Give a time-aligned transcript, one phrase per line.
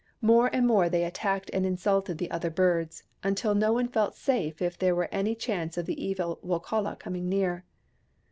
[0.23, 4.59] More and more they attacked and insulted the other birds, until no one felt safe
[4.59, 7.63] if there were any chance of the evil Wokala coming near.